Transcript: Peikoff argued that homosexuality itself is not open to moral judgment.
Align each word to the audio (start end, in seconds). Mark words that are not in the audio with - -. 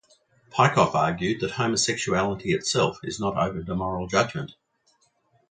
Peikoff 0.49 0.95
argued 0.95 1.41
that 1.41 1.51
homosexuality 1.51 2.55
itself 2.55 2.97
is 3.03 3.19
not 3.19 3.37
open 3.37 3.67
to 3.67 3.75
moral 3.75 4.07
judgment. 4.07 4.53